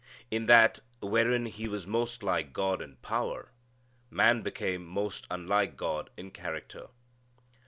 In 0.31 0.47
that 0.47 0.79
wherein 0.99 1.45
he 1.45 1.67
was 1.67 1.85
most 1.85 2.23
like 2.23 2.53
God 2.53 2.81
in 2.81 2.95
power, 3.03 3.51
man 4.09 4.41
became 4.41 4.83
most 4.83 5.27
unlike 5.29 5.77
God 5.77 6.09
in 6.17 6.31
character. 6.31 6.87